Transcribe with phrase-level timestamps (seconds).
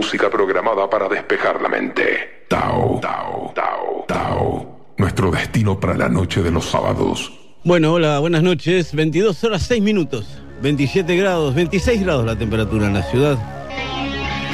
[0.00, 2.46] música programada para despejar la mente.
[2.48, 4.94] Tao, Tao, Tao, Tao.
[4.96, 7.30] Nuestro destino para la noche de los sábados.
[7.64, 8.94] Bueno, hola, buenas noches.
[8.94, 10.26] 22 horas 6 minutos.
[10.62, 13.36] 27 grados, 26 grados la temperatura en la ciudad.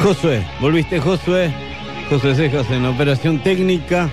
[0.03, 1.55] Josué, volviste Josué.
[2.11, 4.11] Josué Cejas en operación técnica.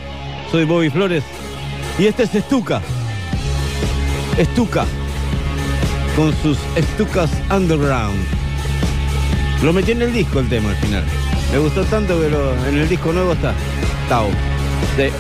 [0.52, 1.24] Soy Bobby Flores.
[1.98, 2.80] Y este es Estuca.
[4.38, 4.86] Estuca.
[6.16, 8.24] Con sus Estucas Underground.
[9.64, 11.23] Lo metí en el disco el tema al final.
[11.54, 13.54] Me gustó tanto que lo- en el disco nuevo está.
[14.10, 14.28] Tao.
[14.98, 15.12] De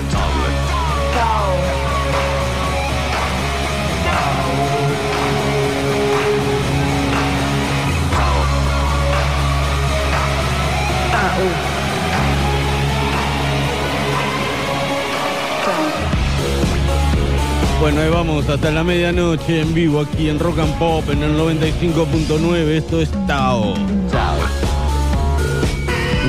[17.80, 21.36] Bueno, ahí vamos hasta la medianoche en vivo aquí en Rock and Pop en el
[21.38, 22.78] 95.9.
[22.78, 23.74] Esto es Tao.
[23.74, 24.73] Y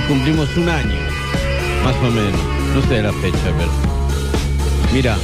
[0.09, 0.97] cumplimos un año,
[1.83, 2.41] más o menos.
[2.75, 3.71] No sé la fecha, pero.
[4.93, 5.17] Mira.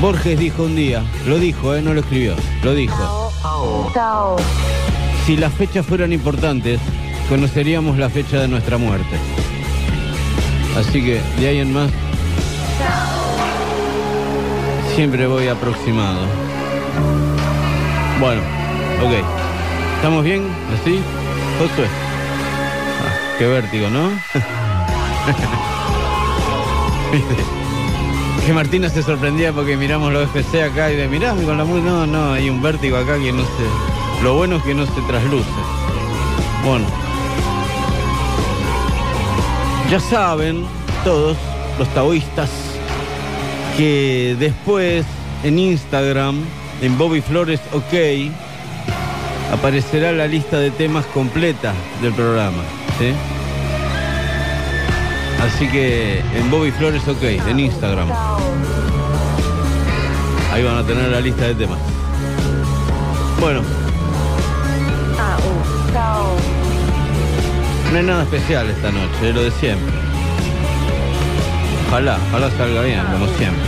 [0.00, 1.82] Borges dijo un día, lo dijo, ¿eh?
[1.82, 3.32] no lo escribió, lo dijo.
[5.26, 6.78] Si las fechas fueran importantes,
[7.28, 9.16] conoceríamos la fecha de nuestra muerte.
[10.78, 11.90] Así que de ahí en más,
[14.94, 16.20] siempre voy aproximado.
[18.20, 18.40] Bueno,
[19.02, 19.24] ok.
[19.96, 20.44] ¿Estamos bien?
[20.80, 21.00] ¿Así?
[21.58, 21.86] Josué.
[21.86, 24.10] Ah, qué vértigo, ¿no?
[28.46, 32.06] que Martina se sorprendía porque miramos los FC acá y de mirá con la no,
[32.06, 34.22] no, hay un vértigo acá que no se.
[34.22, 35.48] Lo bueno es que no se trasluce.
[36.64, 36.86] Bueno.
[39.90, 40.64] Ya saben
[41.02, 41.36] todos
[41.78, 42.50] los taoístas
[43.76, 45.04] que después
[45.42, 46.36] en Instagram,
[46.82, 47.94] en Bobby Flores OK,
[49.52, 52.62] aparecerá la lista de temas completa del programa.
[52.98, 53.12] ¿sí?
[55.42, 58.08] Así que en Bobby Flores OK, en Instagram.
[60.52, 61.78] Ahí van a tener la lista de temas.
[63.40, 63.62] Bueno,
[67.92, 69.94] no hay nada especial esta noche, es lo de siempre.
[71.88, 73.62] Ojalá, ojalá salga bien, como siempre.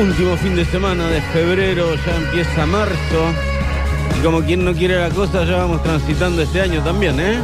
[0.00, 3.34] Último fin de semana de febrero, ya empieza marzo.
[4.18, 7.38] Y como quien no quiere la cosa, ya vamos transitando este año también, ¿eh?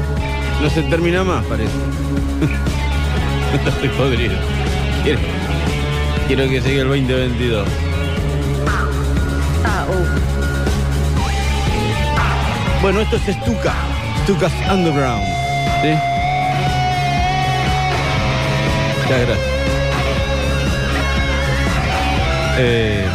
[0.63, 1.75] No se termina más, parece.
[3.67, 4.37] Estoy podrido.
[5.05, 5.19] Quiero,
[6.27, 7.69] quiero que llegue el 2022.
[9.63, 9.95] Tao.
[12.81, 13.75] Bueno, esto es Stuka.
[14.23, 15.27] Stuka's Underground.
[15.83, 15.91] ¿Sí?
[19.03, 19.56] Muchas gracias.
[22.59, 23.07] Eh,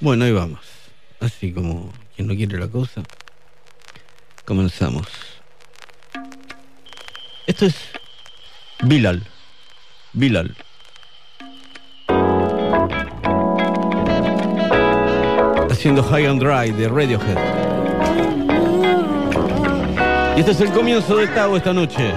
[0.00, 0.60] bueno, ahí vamos.
[1.20, 3.02] Así como quien no quiere la cosa.
[4.44, 5.06] Comenzamos.
[7.46, 7.74] Esto es
[8.82, 9.26] Bilal.
[10.12, 10.56] Bilal.
[15.80, 17.38] haciendo High and Dry de Radiohead.
[20.36, 22.12] Y este es el comienzo de Tao esta noche.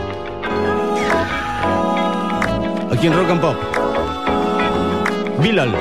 [3.04, 3.58] Aquí en Rock and Pop.
[5.42, 5.76] Bilal.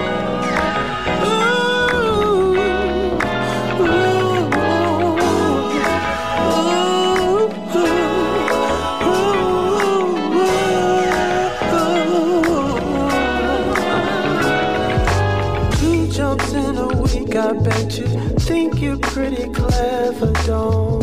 [15.78, 18.06] Two jokes in a week, I bet you
[18.40, 21.01] think you're pretty clever, don't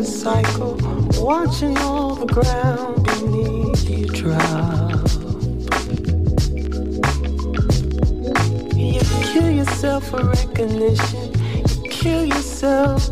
[0.00, 0.76] your motorcycle,
[1.22, 5.06] watching all the ground beneath you drop.
[8.76, 9.00] You
[9.32, 11.32] kill yourself for recognition,
[11.68, 13.06] you kill yourself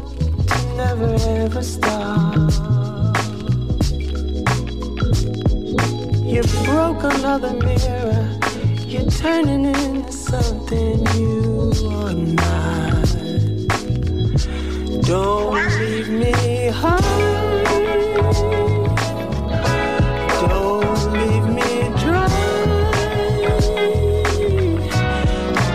[0.46, 1.14] to never
[1.44, 2.52] ever stop.
[6.24, 8.38] You broke another mirror.
[8.86, 12.87] You're turning into something you are not.
[15.08, 16.32] Don't leave me.
[20.42, 22.28] Don't leave me dry.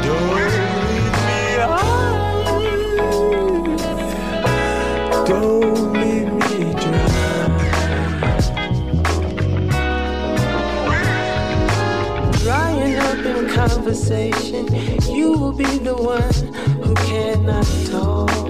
[0.04, 2.46] Don't leave me high.
[5.26, 6.54] Don't leave me
[6.84, 7.10] dry.
[12.44, 14.64] Drying up in conversation,
[15.12, 16.34] you will be the one
[16.84, 18.43] who cannot talk.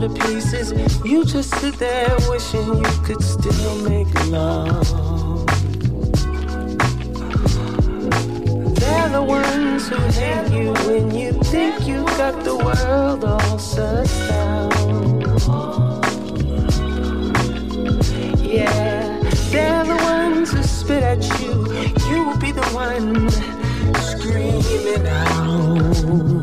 [0.00, 0.72] To pieces,
[1.04, 5.46] you just sit there wishing you could still make love.
[8.74, 14.08] They're the ones who hate you when you think you've got the world all set
[14.30, 14.72] out.
[18.42, 19.18] Yeah,
[19.50, 21.52] they're the ones who spit at you.
[22.10, 23.30] You will be the one
[24.00, 26.35] screaming out.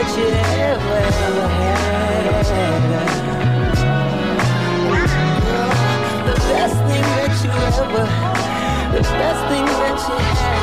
[0.00, 0.06] The
[6.48, 8.04] best thing that you ever.
[8.96, 10.59] The best thing that you had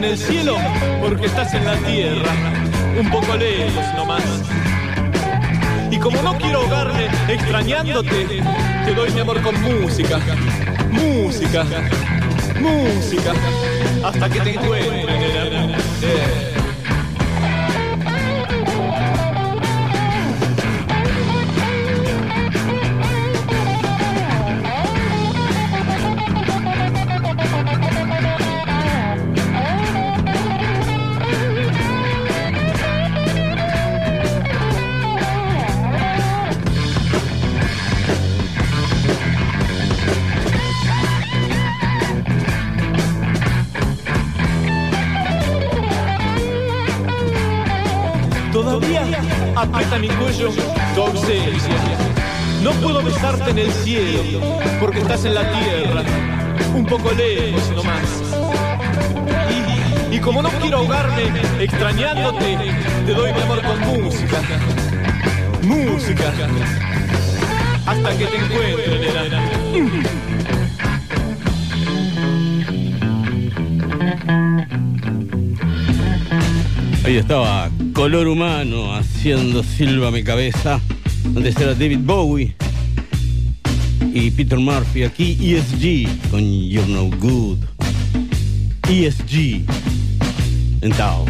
[0.00, 0.56] en el cielo
[1.02, 2.32] porque estás en la tierra,
[2.98, 4.22] un poco lejos nomás.
[5.90, 8.26] Y como no quiero ahogarme extrañándote,
[8.86, 10.18] te doy mi amor con música,
[10.90, 11.66] música,
[12.60, 13.32] música,
[14.02, 16.49] hasta que te encuentre en el amor.
[49.60, 50.62] aprieta mi cuello tu.
[52.62, 54.40] No puedo besarte en el cielo,
[54.80, 56.02] porque estás en la tierra,
[56.74, 58.22] un poco lejos nomás.
[60.10, 62.58] Y, y como no quiero ahogarme extrañándote,
[63.06, 64.38] te doy mi amor con música.
[65.62, 66.32] Música.
[67.86, 69.40] Hasta que te encuentre, nena.
[77.04, 80.80] Ahí estaba color humano haciendo silva mi cabeza.
[81.36, 82.56] Antes era David Bowie
[84.14, 85.02] y Peter Murphy.
[85.02, 87.58] Aquí ESG con You're No Good.
[88.88, 89.66] ESG
[90.80, 91.26] en Tao.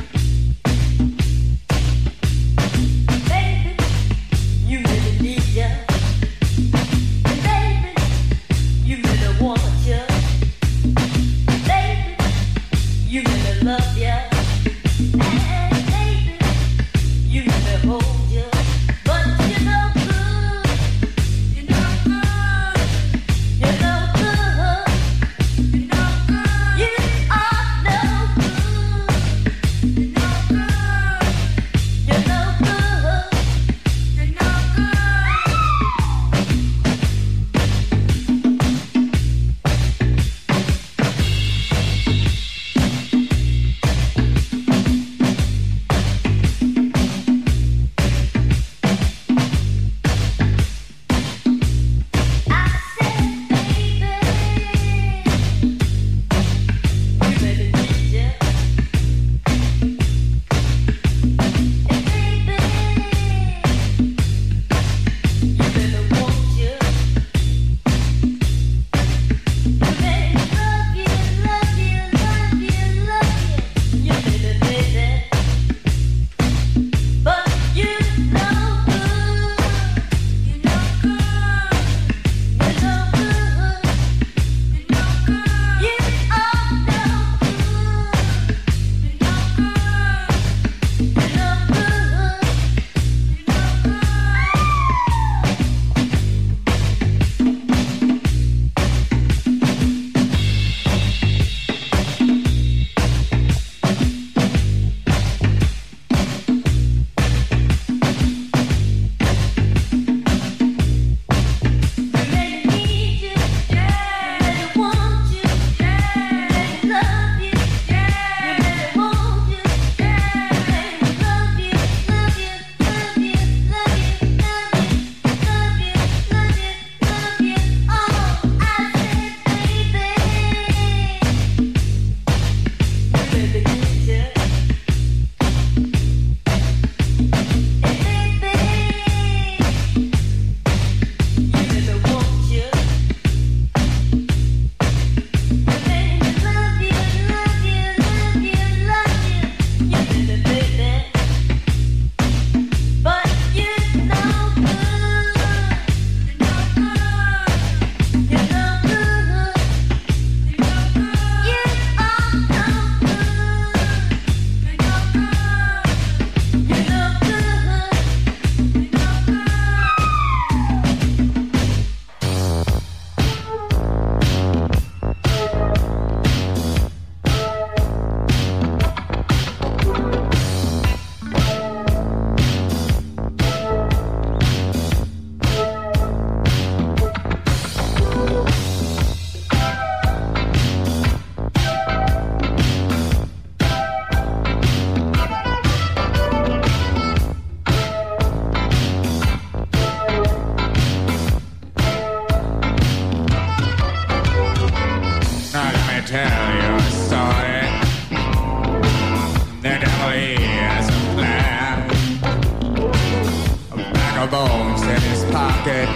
[214.22, 215.88] of bones in his pocket.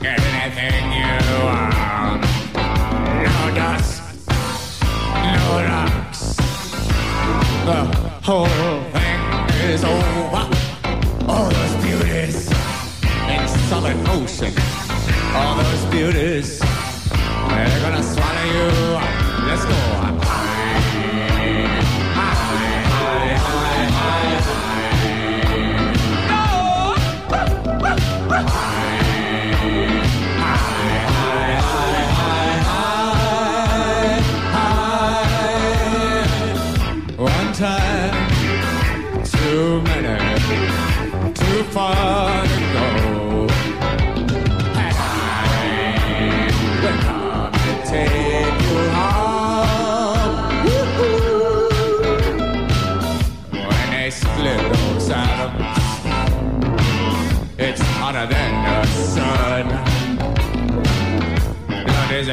[0.00, 2.22] Get anything you want.
[3.24, 4.02] No dust,
[5.14, 6.34] no rocks.
[7.66, 7.80] The
[8.22, 8.46] whole
[8.94, 9.20] thing
[9.70, 10.48] is over.
[11.28, 12.50] All those beauties
[13.28, 14.52] in solid motion.
[15.36, 18.68] All those beauties, they're gonna swallow you.
[19.46, 20.13] Let's go.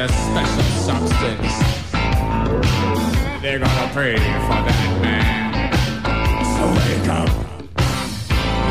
[0.02, 1.54] a special substance.
[3.40, 5.52] They're gonna pray for that man.
[6.56, 7.30] So wake up,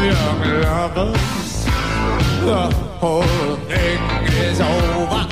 [0.04, 1.66] young lovers.
[2.44, 4.00] The whole thing
[4.44, 5.31] is over.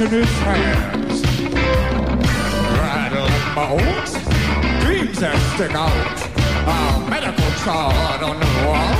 [0.00, 1.22] in his hands.
[2.78, 3.42] Rattle in
[4.84, 6.18] dreams that stick out.
[6.68, 8.94] A medical chart on the wall.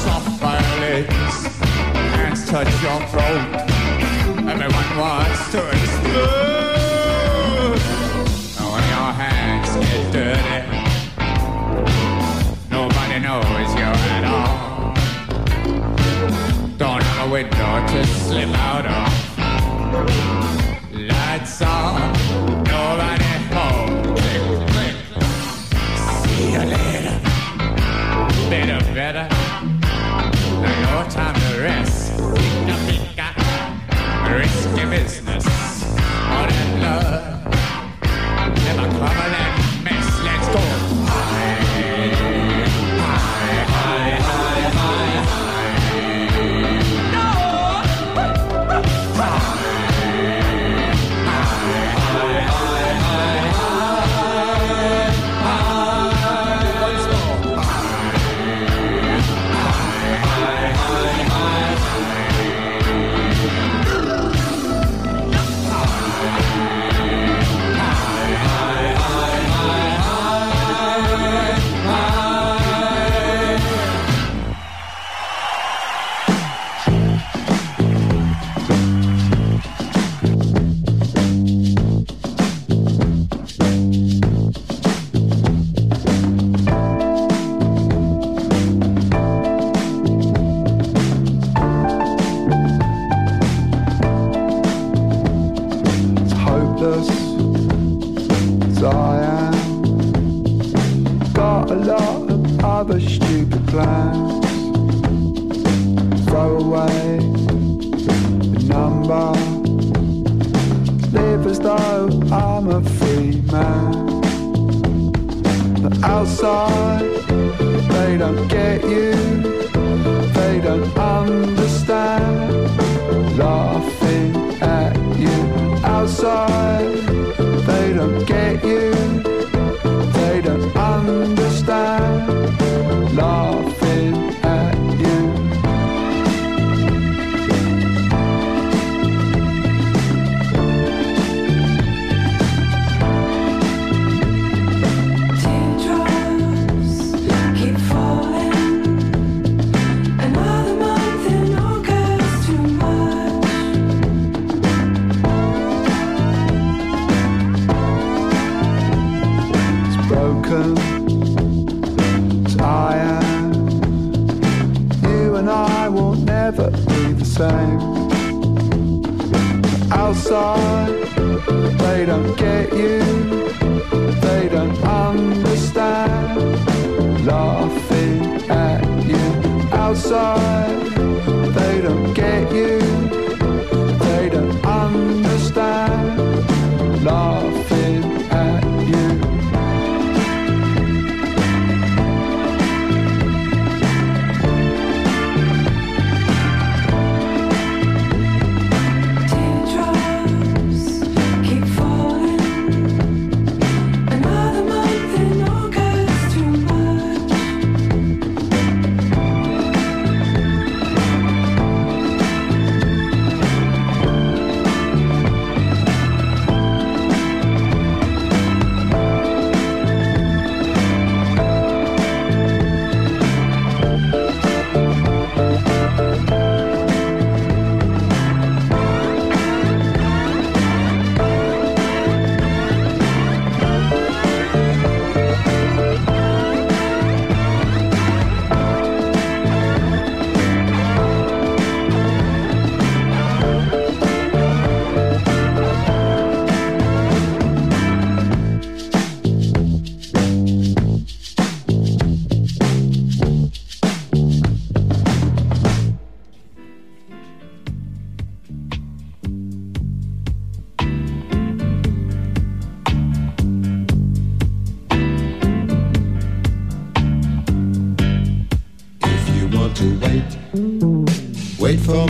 [0.00, 1.36] Soft violins,
[2.16, 3.68] hands touch your throat.
[4.48, 7.02] Everyone wants to explode.
[8.72, 10.60] When your hands get dirty,
[12.70, 14.71] nobody knows you at all
[17.22, 19.12] a window to slip out of.
[20.92, 22.12] Lights on,
[22.64, 24.02] nobody home.
[24.16, 24.96] Click, click.
[26.34, 27.20] See you later.
[28.50, 29.28] Better, better.
[30.62, 32.12] Now your time to rest.
[32.18, 33.28] Pika, pika.
[34.38, 35.46] Risky business.
[35.46, 37.31] All that love.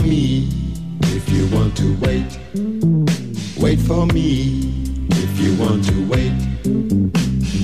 [0.03, 0.49] Me.
[1.01, 2.39] If you want to wait,
[3.57, 5.05] wait for me.
[5.09, 6.33] If you want to wait,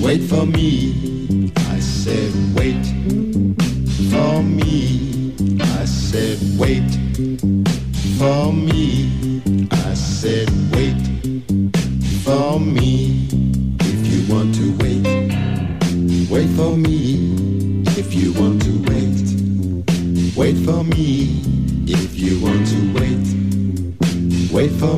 [0.00, 1.52] wait for me.
[1.56, 2.84] I said wait
[4.10, 5.34] for me.
[5.60, 6.90] I said wait
[8.18, 8.99] for me.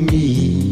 [0.07, 0.72] Me.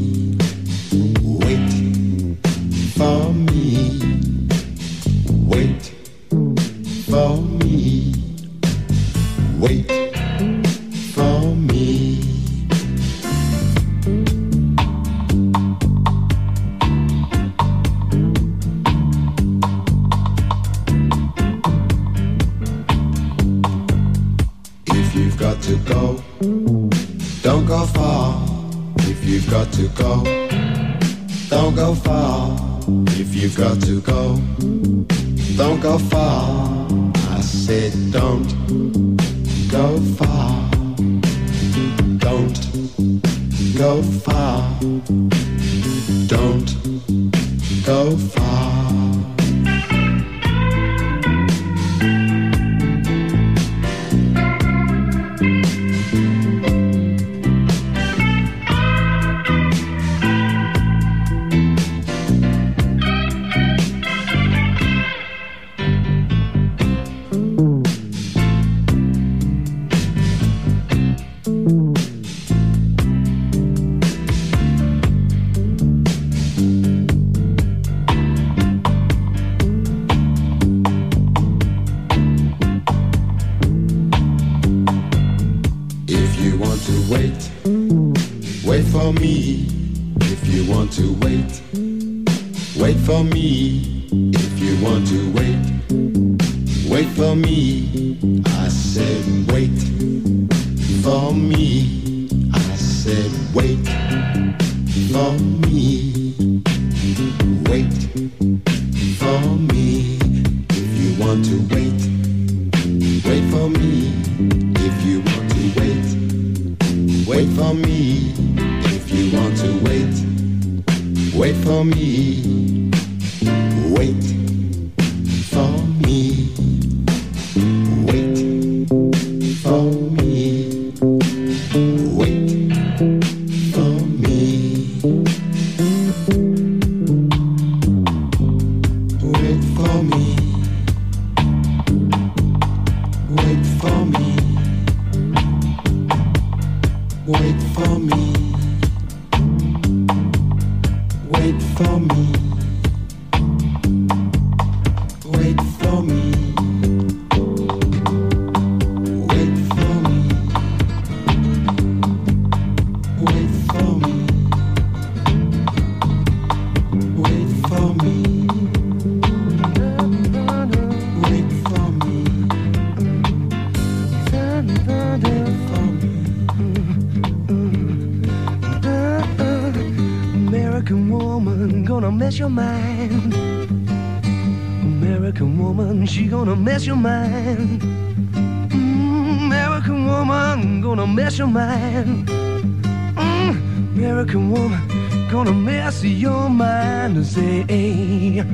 [194.31, 197.27] American woman gonna mess your mind.
[197.27, 198.45] Say A,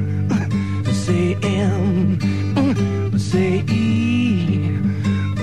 [0.91, 2.17] say M,
[2.55, 4.79] mm, say E,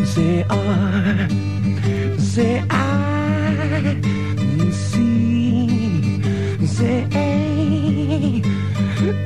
[0.04, 1.30] say R,
[2.18, 4.02] say I,
[4.72, 6.20] C,
[6.66, 8.42] say A,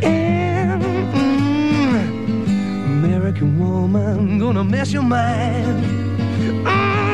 [0.04, 0.82] M.
[1.14, 2.86] mm.
[2.86, 7.07] American woman gonna mess your mind.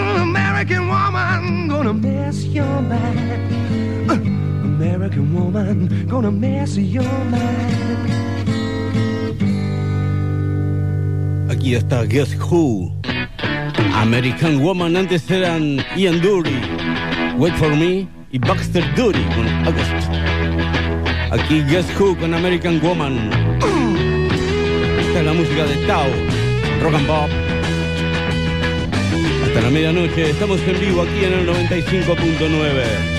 [0.64, 4.10] American woman gonna mess your mind.
[4.10, 4.14] Uh,
[4.64, 8.10] American woman gonna mess your mind.
[11.50, 12.94] Aquí está Guess Who.
[13.94, 16.56] American Woman antes eran Ian Dury,
[17.38, 20.08] Wait for Me y Baxter Dury con August.
[21.30, 23.30] Aquí Guess Who con American Woman.
[24.98, 26.08] Esta es la música de Tao,
[26.82, 27.43] Rock and Pop.
[29.54, 33.13] Hasta la medianoche, estamos en vivo aquí en el 95.9.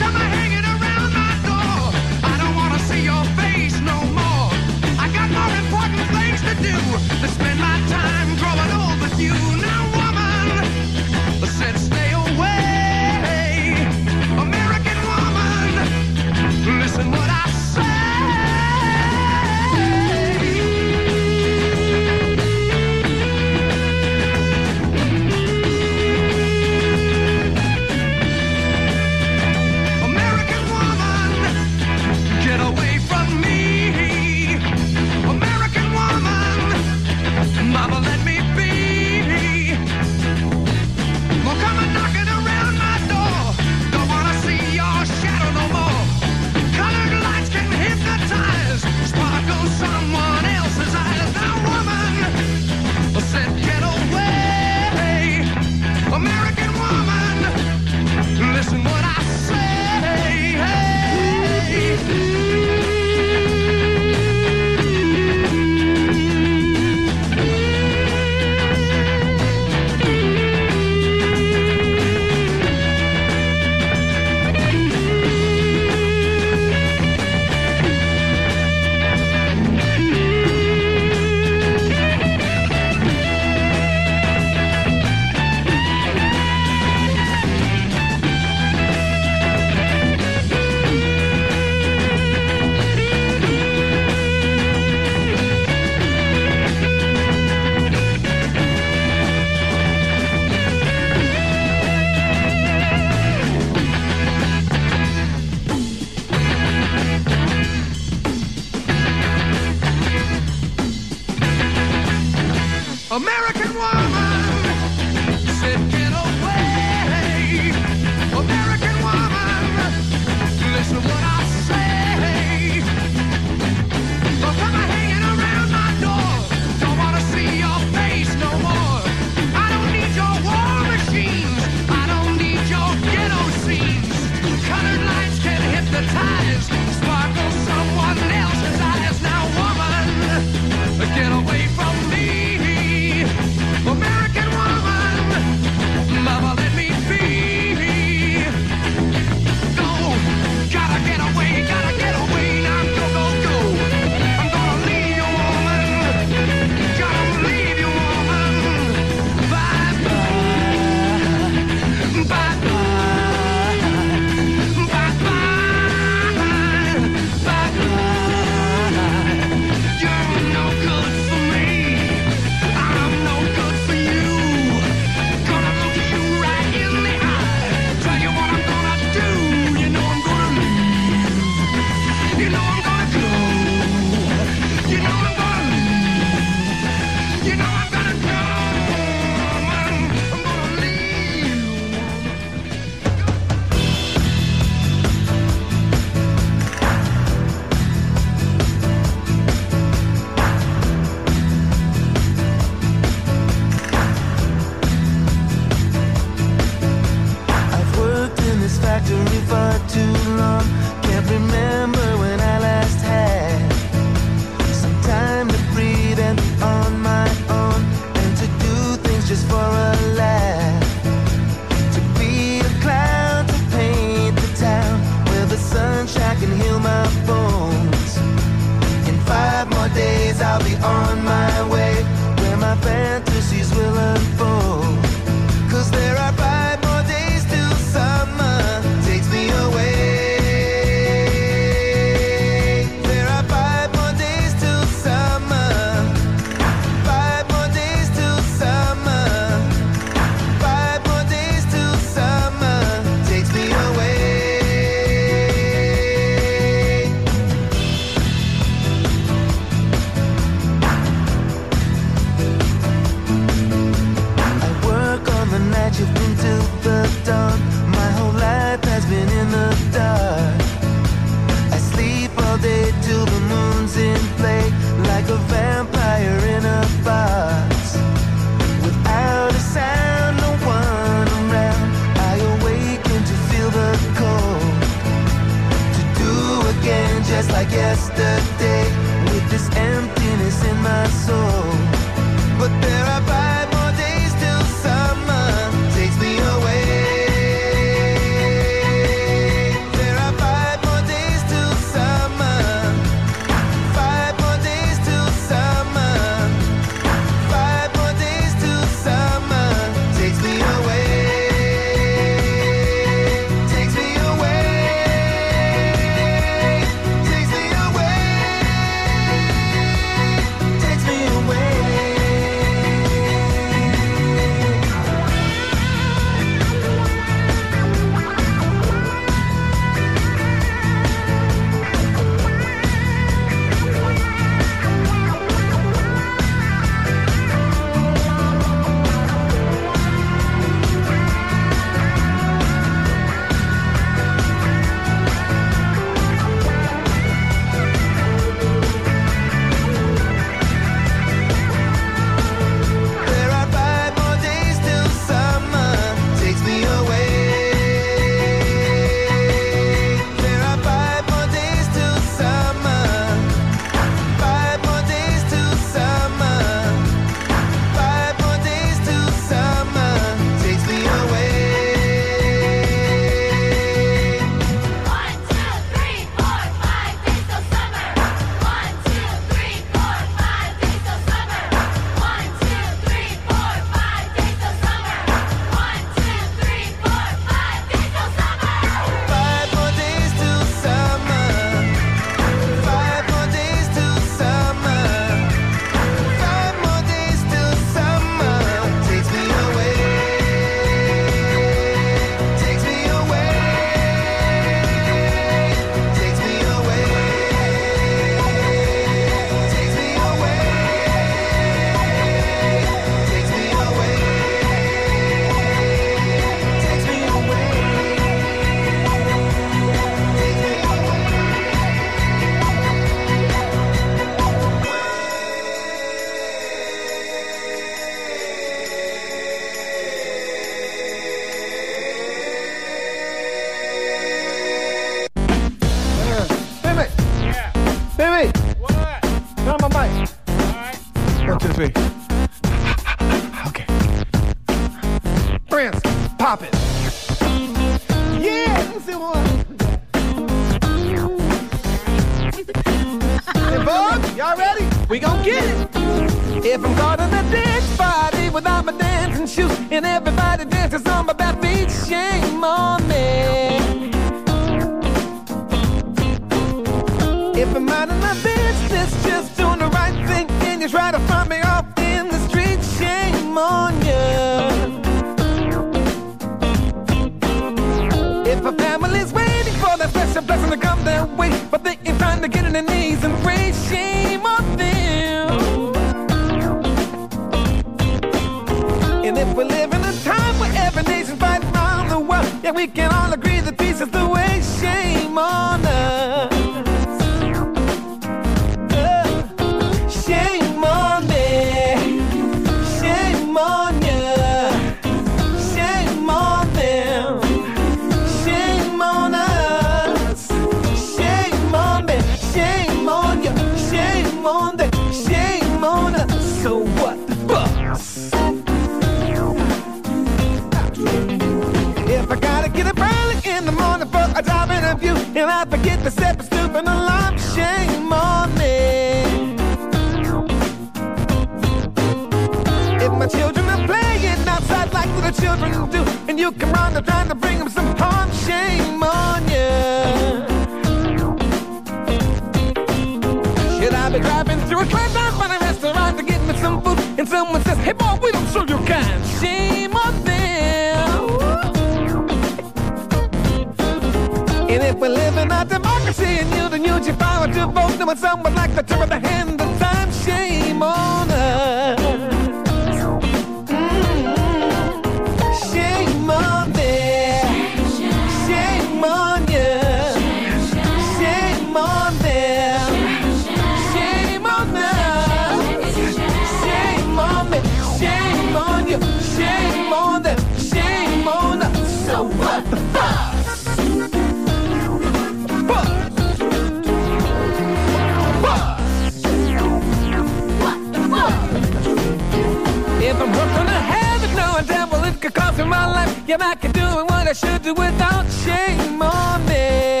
[596.32, 600.00] Yeah, back to doing what I should do without shame on me.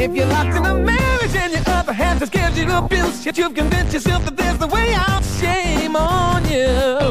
[0.00, 3.38] If you're locked in a marriage and your other half just gives you abuse, yet
[3.38, 7.10] you've convinced yourself that there's a way out, shame on you.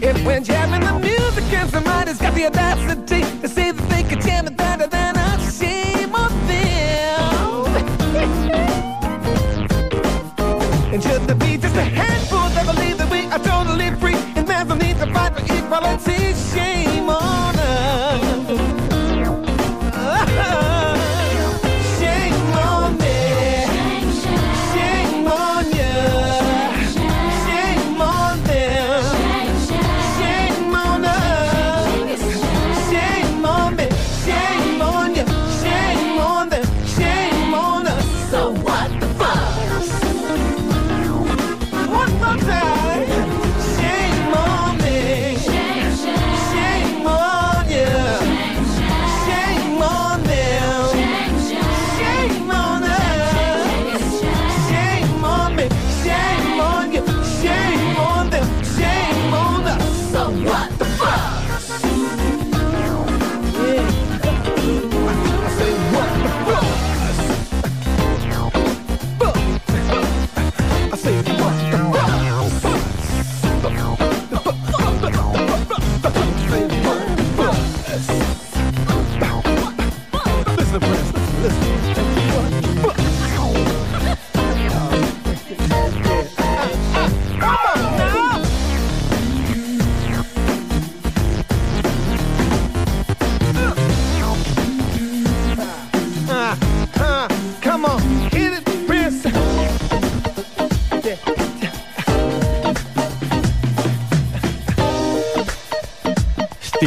[0.00, 3.35] If when jamming the music and somebody's got the audacity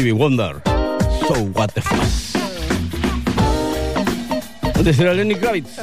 [0.09, 0.61] Stevie Wonder.
[1.27, 2.09] So what the fuck.
[4.75, 5.77] Antes era Lenny Kravitz.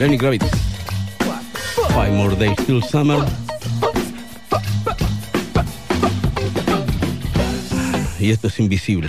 [0.00, 0.50] Lenny Kravitz.
[1.94, 3.24] Five more days till summer.
[8.18, 9.08] Y esto es invisible.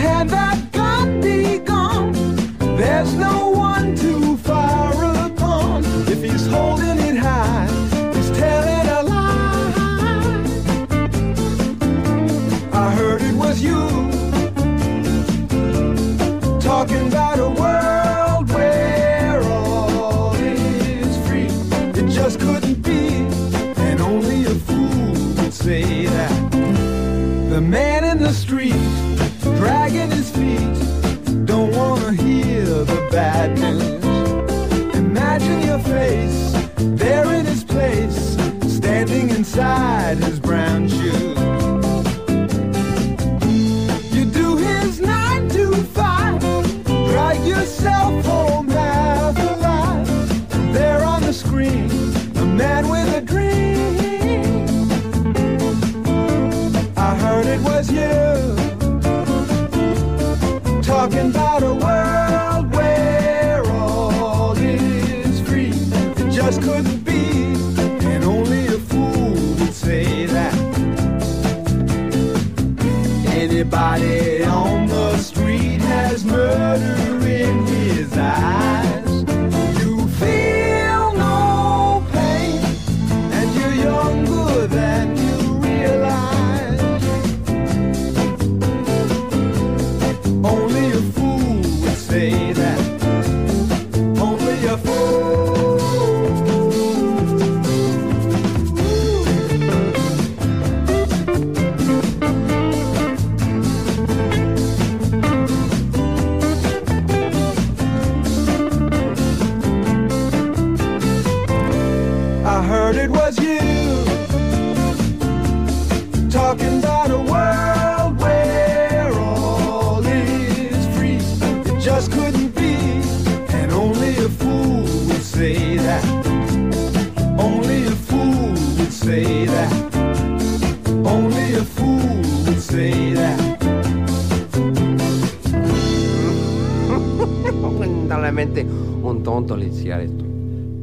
[0.00, 0.69] Hand that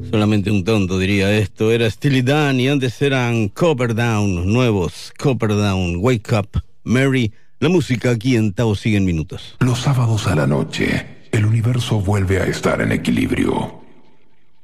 [0.10, 1.72] Solamente un tonto diría esto.
[1.72, 7.34] Era Steely Dan y antes eran Copper Down, nuevos Copper Down, Wake Up, Mary.
[7.60, 9.56] La música aquí en Tao sigue en minutos.
[9.60, 13.82] Los sábados a la noche, el universo vuelve a estar en equilibrio.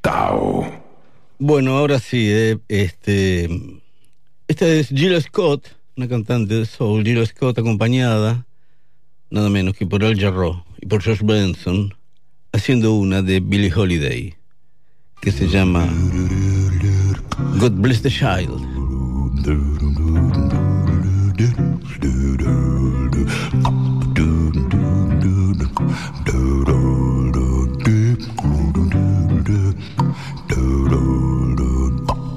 [0.02, 0.66] Tao.
[1.40, 3.50] Bueno, ahora sí, eh, este.
[4.48, 5.68] Esta es Jill Scott,
[5.98, 7.04] una cantante de soul.
[7.04, 8.46] Jill Scott acompañada,
[9.30, 11.94] nada menos que por Al Jarreau y por Josh Benson,
[12.52, 14.36] haciendo una de Billie Holiday,
[15.24, 15.88] que se llama
[17.58, 18.60] God Bless the Child.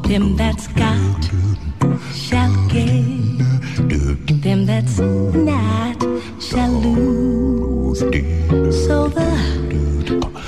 [0.04, 1.30] Them that's got
[2.14, 3.38] shall gain.
[4.42, 6.00] Them that's not
[6.40, 7.98] shall lose.
[8.86, 9.34] So the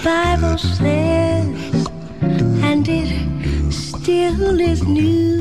[0.05, 1.67] Bible says,
[2.70, 5.38] and it still is news.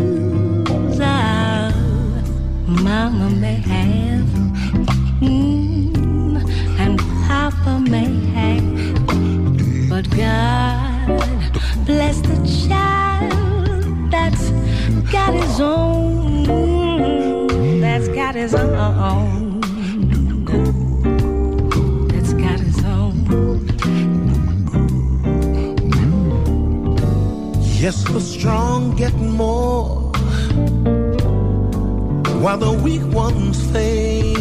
[32.68, 34.36] The weak ones fade.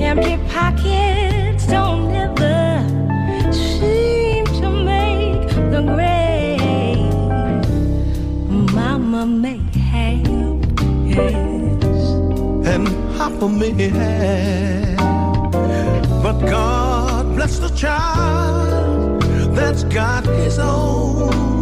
[0.00, 2.62] Empty pockets don't ever
[3.52, 7.00] seem to make the grade.
[8.80, 10.26] Mama may have,
[11.14, 11.98] yes.
[12.72, 12.86] and
[13.16, 14.98] Papa may have.
[16.22, 19.20] But God bless the child
[19.56, 21.55] that's got his own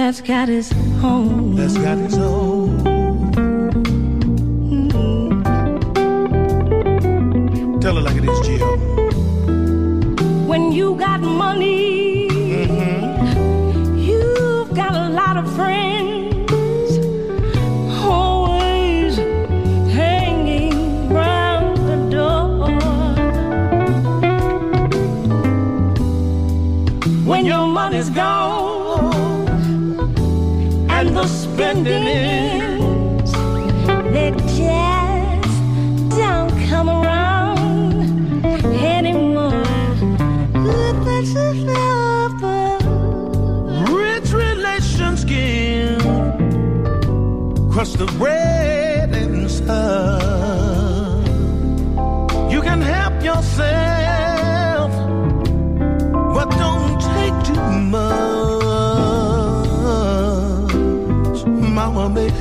[0.00, 0.72] that's got his
[1.04, 1.56] own.
[1.56, 2.78] That's got his own.
[4.70, 5.40] Mm-hmm.
[7.80, 8.78] Tell it like it is, Jill.
[10.50, 13.00] When you got money, mm -hmm.
[14.08, 16.90] you've got a lot of friends.
[18.18, 19.12] Always
[19.98, 20.78] hanging
[21.18, 22.72] round the door.
[27.30, 28.39] When your money's gone.
[31.60, 33.32] bending is
[34.14, 35.52] that just
[36.16, 38.46] don't come around
[38.96, 39.62] anymore.
[42.24, 42.82] Above.
[43.92, 46.00] Rich relations give.
[47.98, 48.39] The.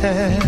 [0.01, 0.43] Have,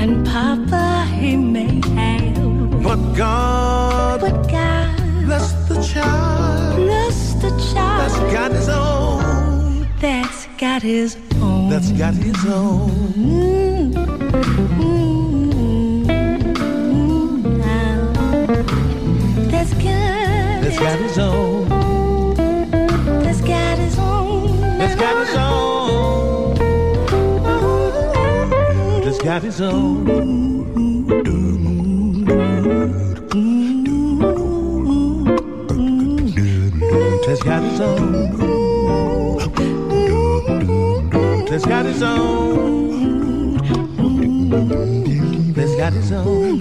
[0.00, 4.96] And Papa, he may have, but God but God
[5.26, 9.86] bless the child bless the child that's got his own.
[10.00, 11.70] that's got his own.
[11.70, 12.90] That's got his own.
[13.14, 13.92] Mm.
[14.80, 16.04] Mm.
[16.92, 17.40] Mm.
[19.50, 20.62] That's good.
[20.64, 21.59] That's got his own.
[29.22, 30.04] Got his own.
[37.26, 38.12] That's got his own.
[41.46, 43.56] That's got his own.
[45.52, 46.60] That's got his own.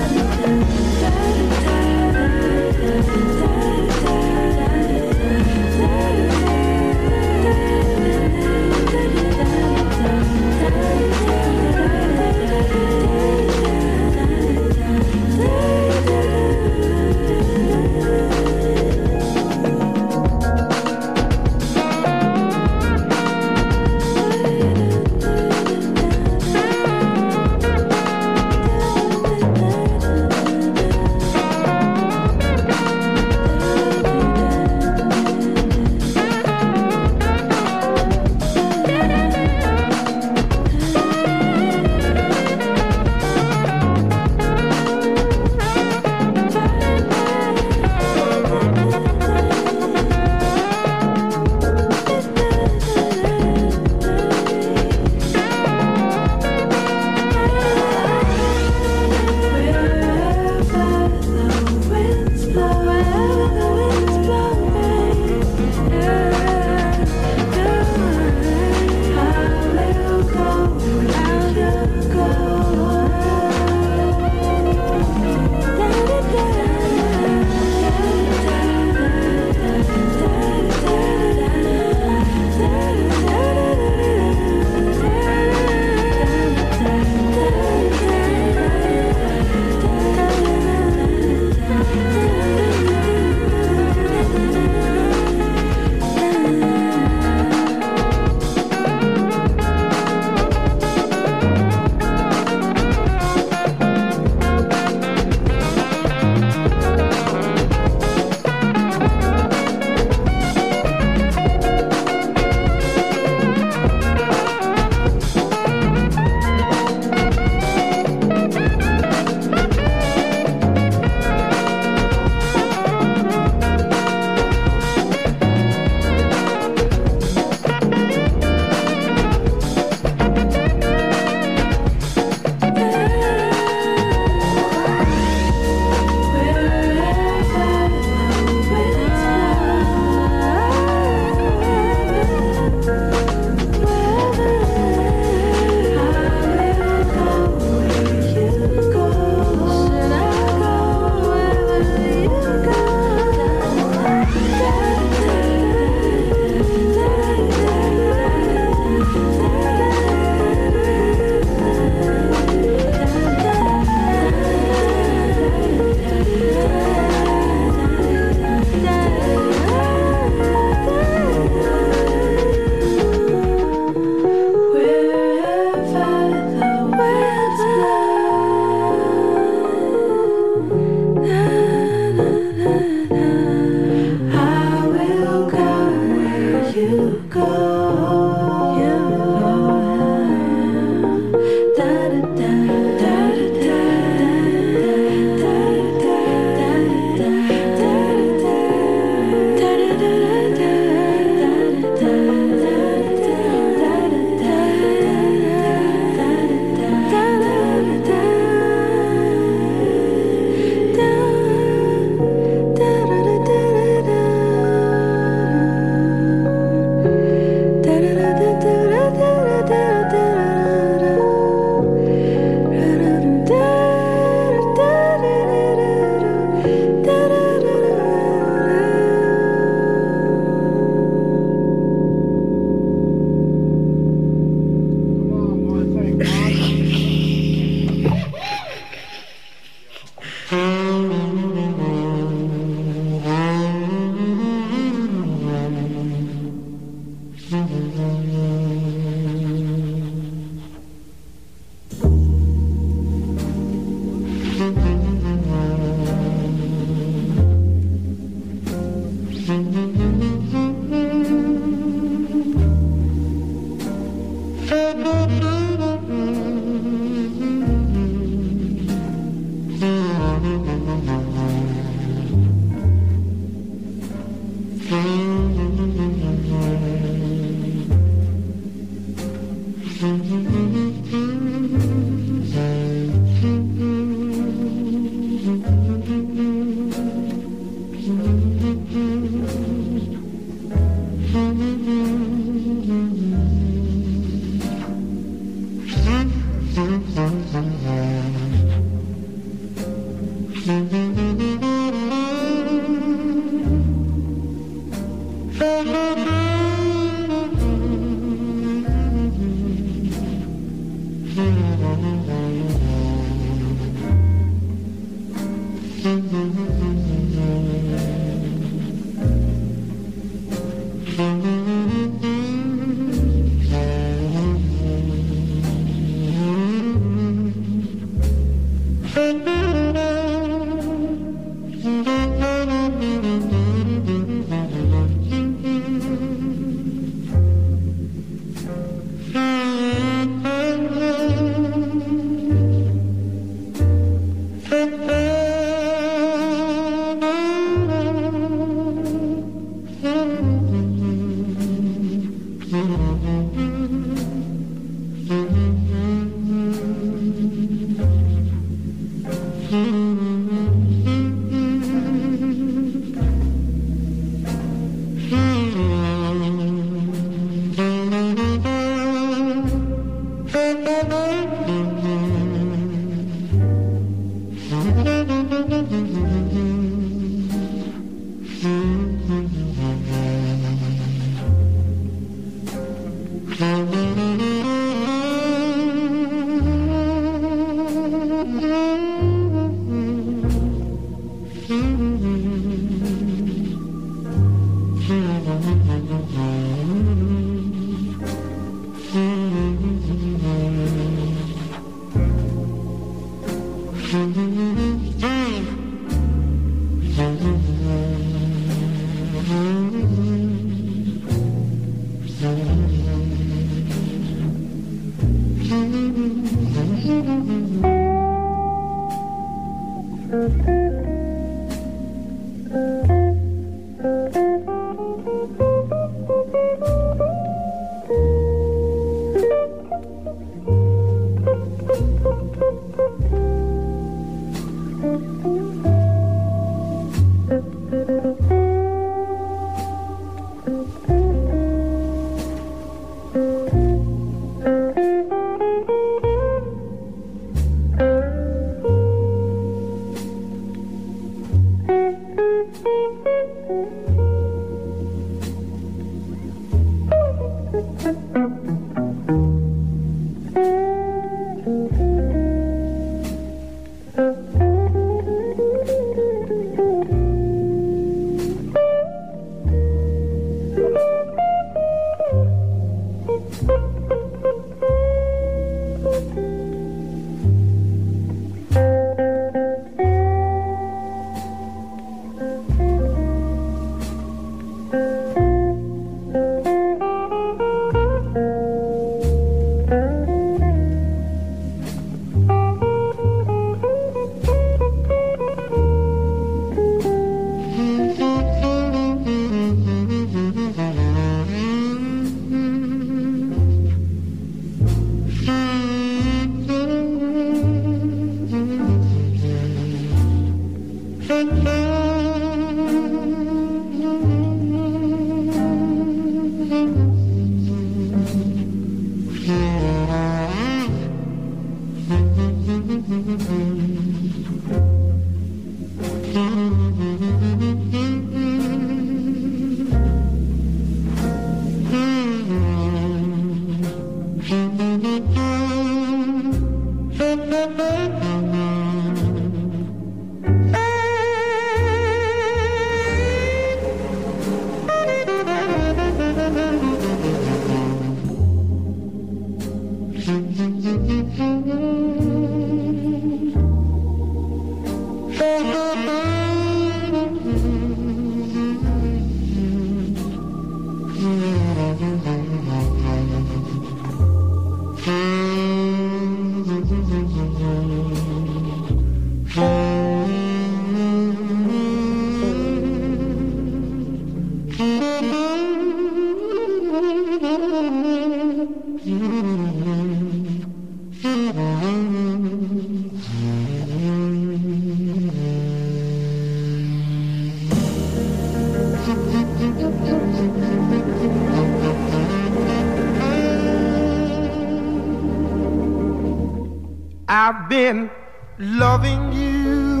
[597.68, 598.10] I've been
[598.58, 600.00] loving you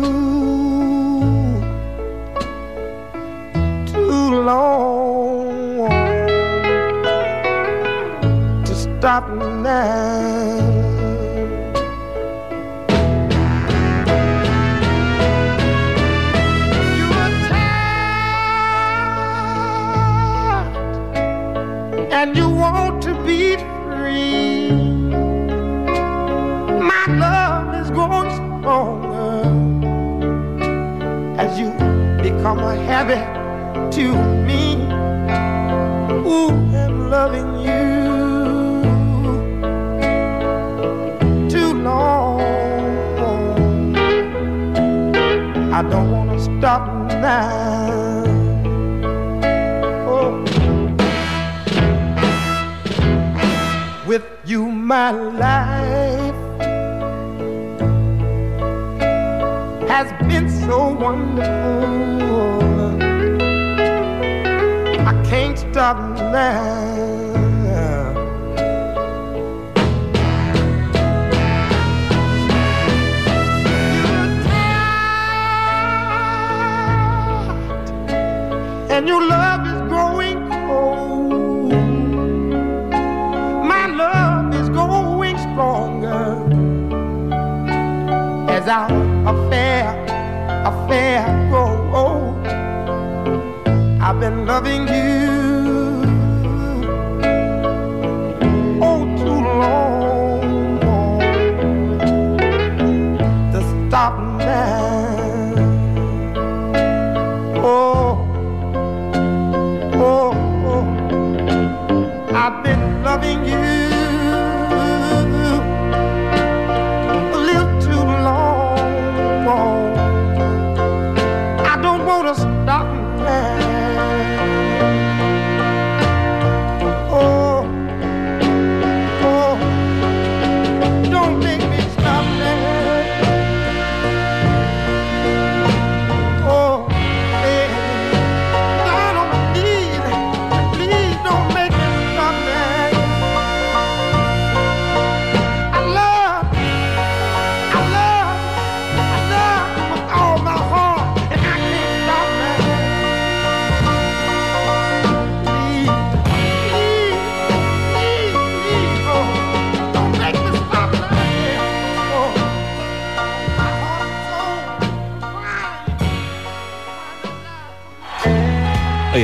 [3.84, 5.90] too long
[8.64, 10.57] to stop now.
[32.48, 33.24] Become a habit
[33.92, 34.14] to
[34.46, 34.76] me.
[36.26, 37.90] Ooh, I'm loving you
[41.50, 42.40] too long.
[45.74, 46.88] I don't want to stop
[47.20, 48.24] now.
[50.08, 50.44] Oh.
[54.06, 56.07] With you, my life
[59.88, 62.62] has been so wonderful.
[65.00, 65.96] I can't stop
[66.30, 67.08] now.
[78.90, 81.72] And your love is growing cold.
[83.72, 86.36] My love is growing stronger
[88.50, 88.68] as
[89.28, 89.84] our affair,
[90.64, 92.46] affair grows.
[94.00, 95.27] I've been loving you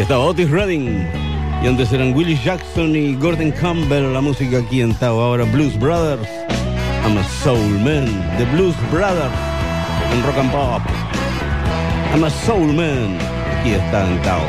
[0.05, 1.09] estaba Otis Redding.
[1.62, 4.12] Y antes eran Willie Jackson y Gordon Campbell.
[4.12, 5.18] La música aquí en Tao.
[5.18, 6.28] Ahora Blues Brothers.
[7.06, 8.05] I'm a Soul Man.
[8.36, 9.32] The Blues Brothers.
[10.12, 10.82] En rock and pop.
[12.12, 13.18] I'm a Soul Man.
[13.60, 14.43] Aquí está en Tao.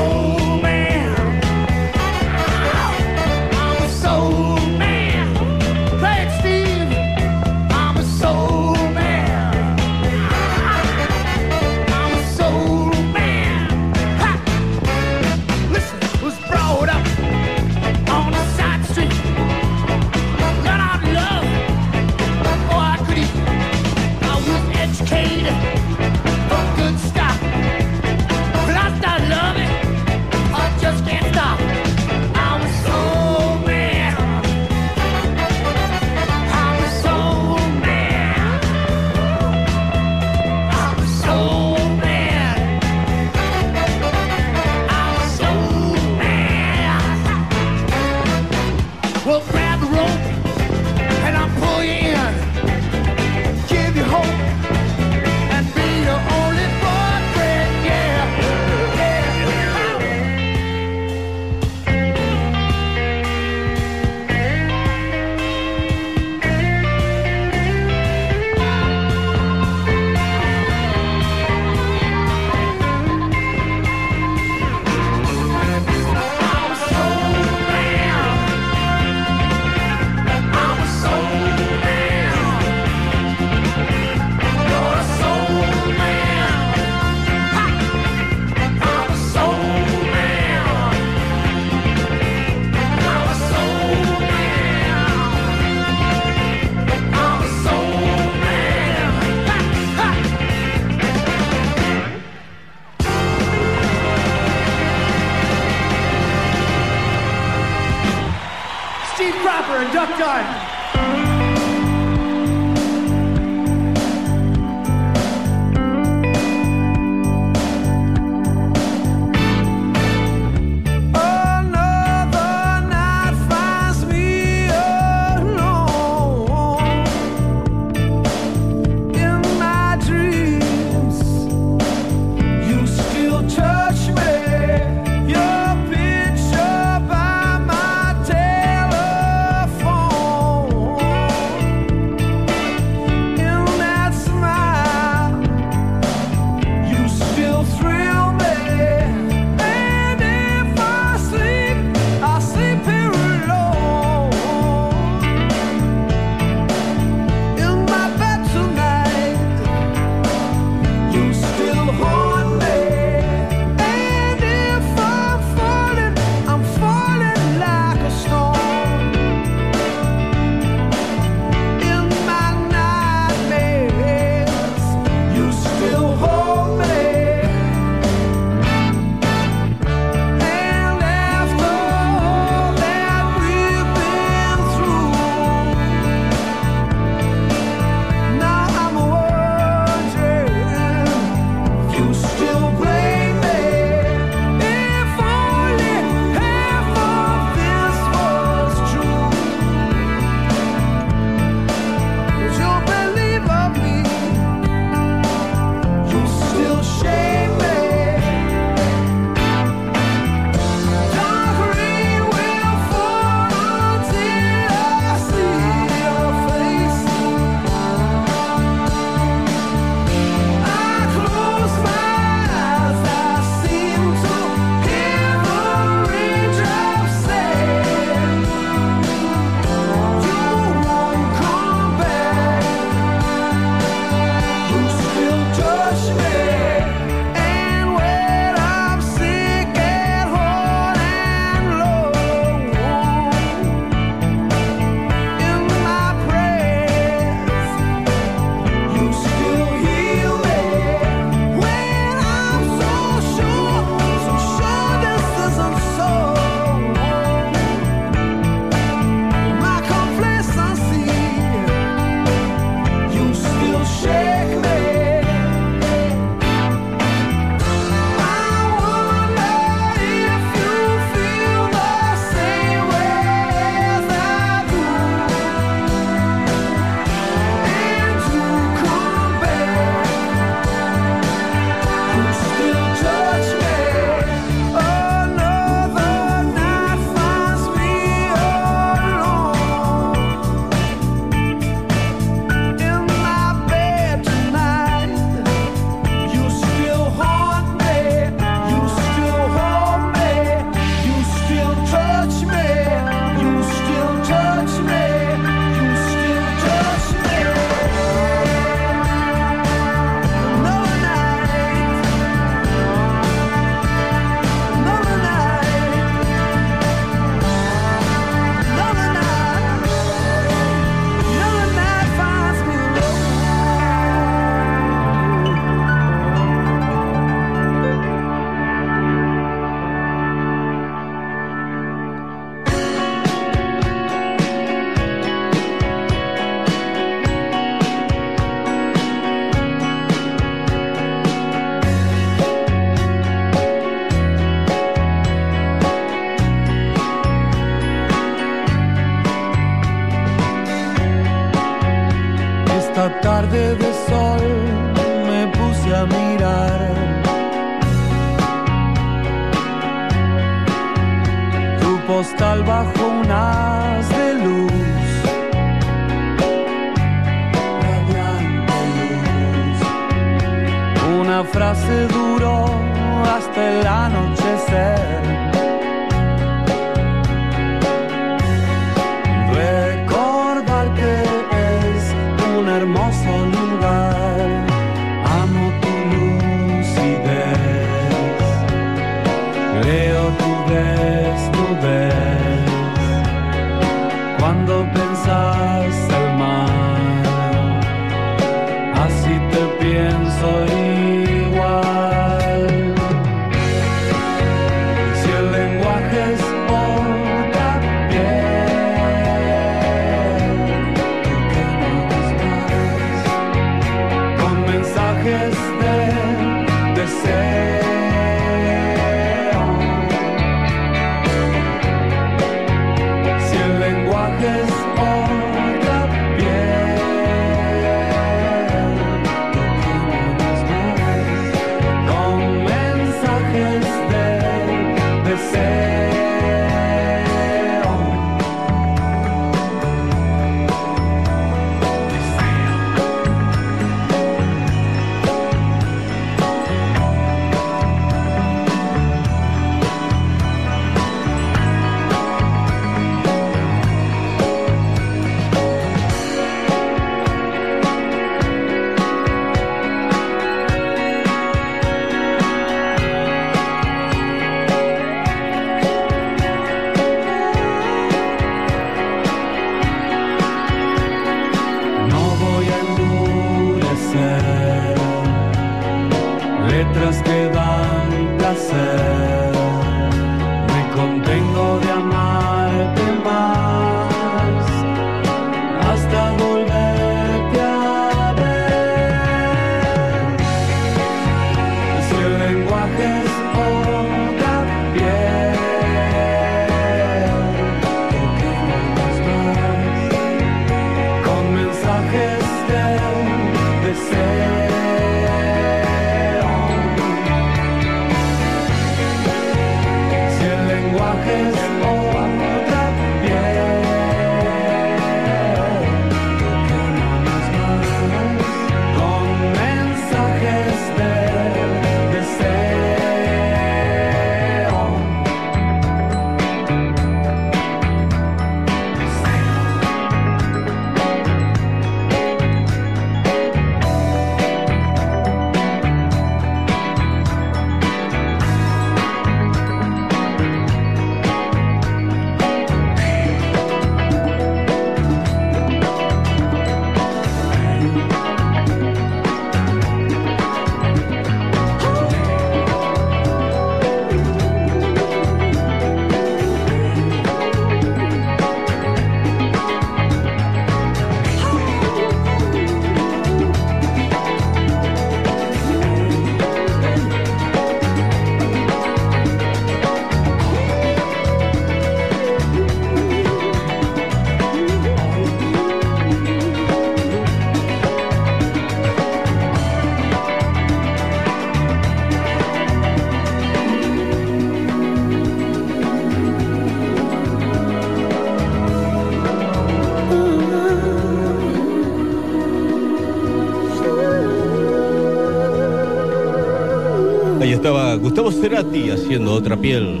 [598.16, 600.00] Gustavo Cerati haciendo otra piel.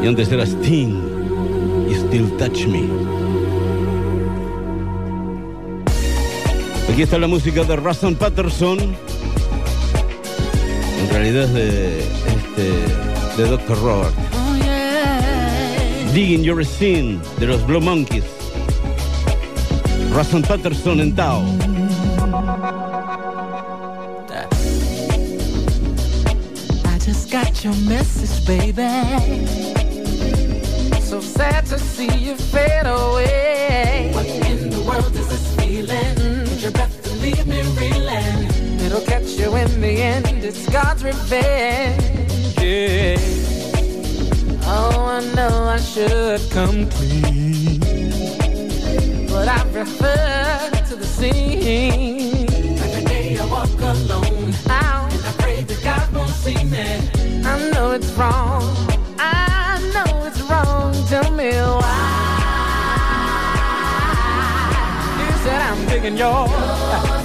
[0.00, 0.94] Y antes era Sting
[1.90, 2.84] y Still Touch Me.
[6.92, 8.78] Aquí está la música de Russell Patterson.
[8.78, 8.94] En
[11.10, 12.70] realidad es de, este,
[13.42, 13.76] de Dr.
[13.80, 14.14] Robert.
[16.14, 18.22] Digging Your Scene de los Blue Monkeys.
[20.12, 21.42] Russell Patterson en Tao.
[27.34, 28.88] Got your message, baby.
[31.00, 34.12] So sad to see you fade away.
[34.14, 36.46] What in the world is this feeling?
[36.60, 38.78] You're about to leave me reeling.
[38.84, 40.44] It'll catch you in the end.
[40.44, 42.56] It's God's revenge.
[42.62, 43.18] Yeah.
[44.68, 47.80] Oh, I know I should come clean,
[49.26, 52.46] but I prefer to the scene.
[52.78, 57.23] Every day I walk alone, and I pray that God won't see me.
[57.54, 58.62] I know it's wrong.
[59.16, 60.92] I know it's wrong.
[61.06, 62.00] Tell me why.
[65.20, 67.23] You said I'm digging your.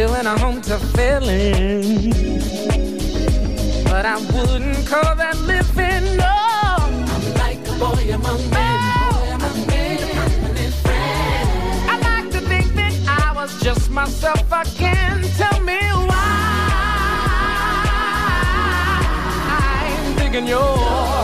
[0.00, 2.10] You in a home to feeling.
[3.84, 6.24] But I wouldn't call that living, no.
[6.24, 8.80] I'm like a boy among men.
[9.12, 9.98] Boy among men.
[10.00, 11.90] A permanent friend.
[11.90, 15.22] I like to think that I was just myself again.
[15.36, 15.78] Tell me
[16.08, 16.24] why
[19.58, 21.19] I'm digging your.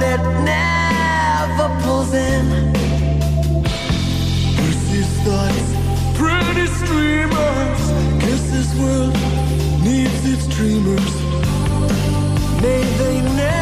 [0.00, 2.72] but it never pulls in.
[4.56, 5.70] Percy's thoughts,
[6.18, 7.82] pretty streamers.
[8.22, 9.14] Guess this world
[9.84, 11.14] needs its dreamers.
[12.62, 13.59] May they never.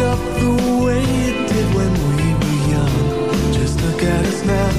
[0.00, 0.50] up the
[0.84, 3.52] way it did when we were young.
[3.52, 4.70] Just look at us now.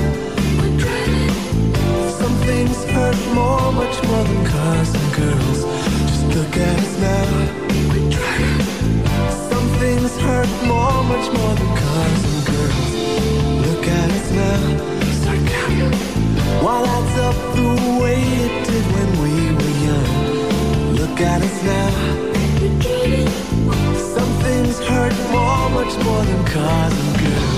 [0.59, 0.79] We're
[2.21, 5.63] Some things hurt more, much more than cars and girls.
[6.09, 7.25] Just look at us now.
[7.89, 8.11] We're
[9.49, 12.91] Some things hurt more, much more than cars and girls.
[13.67, 14.61] Look at us now.
[15.21, 15.93] Start counting
[16.63, 17.69] Why that's up the
[18.01, 20.95] way it did when we were young?
[20.95, 22.36] Look at us now
[24.57, 27.56] feelings hurt more, much more than cars and good.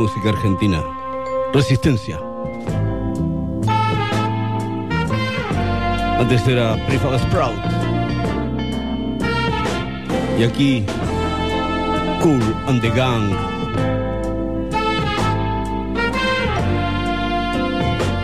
[0.00, 0.82] música argentina.
[1.52, 2.18] Resistencia.
[6.18, 7.60] Antes era Prefab Sprout.
[10.38, 10.86] Y aquí,
[12.22, 13.30] Cool and the Gang.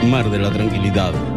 [0.05, 1.36] Mar de la Tranquilidad.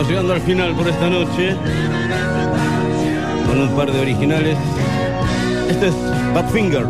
[0.00, 1.54] Vamos llegando al final por esta noche.
[3.46, 4.56] Con un par de originales.
[5.68, 5.94] Este es
[6.34, 6.86] Badfinger.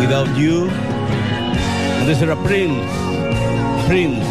[0.00, 0.66] Without You.
[2.00, 2.82] Antes era Prince.
[3.86, 4.26] Prince.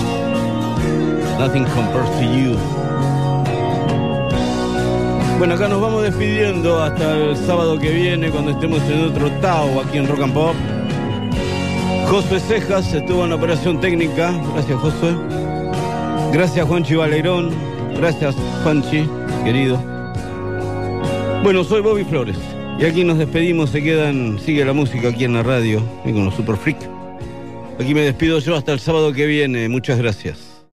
[1.40, 2.58] Nothing compares to you.
[5.38, 9.80] Bueno, acá nos vamos despidiendo hasta el sábado que viene cuando estemos en otro Tao
[9.80, 10.56] aquí en Rock and Pop.
[12.12, 14.34] Josué Cejas estuvo en operación técnica.
[14.54, 15.16] Gracias, Josué.
[16.34, 17.52] Gracias, Juanchi Valerón.
[17.96, 19.08] Gracias, Juanchi,
[19.46, 19.82] querido.
[21.42, 22.36] Bueno, soy Bobby Flores.
[22.78, 23.70] Y aquí nos despedimos.
[23.70, 26.80] Se quedan, sigue la música aquí en la radio y con los Super Freak.
[27.80, 29.70] Aquí me despido yo hasta el sábado que viene.
[29.70, 30.51] Muchas gracias.